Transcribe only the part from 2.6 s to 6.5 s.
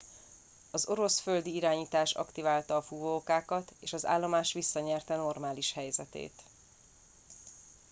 a fúvókákat és az állomás visszanyerte normális helyzetét